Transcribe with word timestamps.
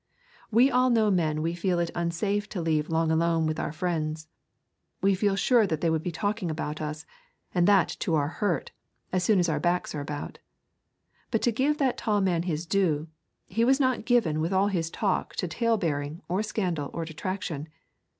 We 0.49 0.71
all 0.71 0.89
know 0.89 1.11
men 1.11 1.43
we 1.43 1.53
feel 1.53 1.77
it 1.77 1.91
unsafe 1.93 2.49
to 2.49 2.59
leave 2.59 2.89
long 2.89 3.11
alone 3.11 3.45
with 3.45 3.59
our 3.59 3.71
friends. 3.71 4.27
We 4.99 5.13
feel 5.13 5.35
sure 5.35 5.67
that 5.67 5.81
they 5.81 5.91
will 5.91 5.99
be 5.99 6.09
talking 6.11 6.49
about 6.49 6.81
us, 6.81 7.05
and 7.53 7.67
that 7.67 7.89
to 7.99 8.15
our 8.15 8.27
hurt, 8.27 8.71
as 9.13 9.23
soon 9.23 9.37
as 9.37 9.47
our 9.47 9.59
backs 9.59 9.93
are 9.93 10.01
about. 10.01 10.39
But 11.29 11.43
to 11.43 11.51
give 11.51 11.77
that 11.77 11.97
tall 11.97 12.19
man 12.19 12.41
his 12.49 12.65
due, 12.65 13.09
he 13.45 13.63
was 13.63 13.79
not 13.79 14.05
given 14.05 14.41
with 14.41 14.51
all 14.53 14.69
his 14.69 14.89
talk 14.89 15.35
to 15.35 15.47
tale 15.47 15.77
bearing 15.77 16.23
or 16.27 16.41
scandal 16.41 16.89
or 16.95 17.05
detraction. 17.05 17.69